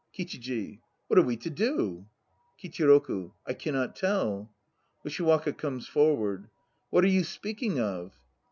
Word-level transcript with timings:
KICHIJI. 0.13 0.79
What 1.05 1.19
are 1.19 1.21
we 1.21 1.37
to 1.37 1.51
do? 1.51 2.07
KICHIROKU. 2.57 3.33
I 3.45 3.53
cannot 3.53 3.95
tell. 3.95 4.51
USHIWAKA 5.05 5.55
(comes 5.59 5.85
forward). 5.85 6.47
What 6.89 7.03
are 7.03 7.07
you 7.07 7.23
speaking 7.23 7.79
of? 7.79 8.15